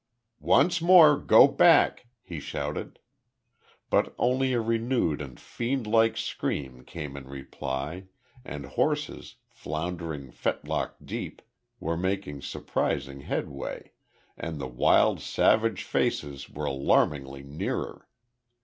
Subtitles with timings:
[0.47, 2.97] "Once more go back!" he shouted.
[3.91, 8.05] But only a renewed and fiend like scream came in reply,
[8.43, 11.43] and horses, floundering fetlock deep,
[11.79, 13.91] were making surprising headway,
[14.35, 18.07] and the wild savage faces were alarmingly nearer.